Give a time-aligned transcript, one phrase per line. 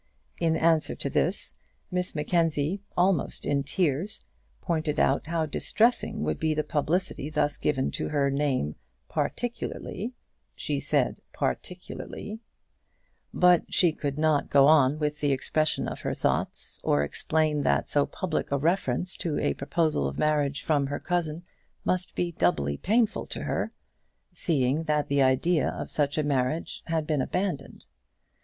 [0.39, 1.53] In answer to this,
[1.91, 4.21] Miss Mackenzie, almost in tears,
[4.59, 8.77] pointed out how distressing would be the publicity thus given to her name
[9.09, 10.15] "particularly"
[10.55, 12.39] she said, "particularly"
[13.47, 17.87] But she could not go on with the expression of her thoughts, or explain that
[17.87, 21.43] so public a reference to a proposal of marriage from her cousin
[21.85, 23.71] must be doubly painful to her,
[24.33, 27.85] seeing that the idea of such a marriage had been abandoned.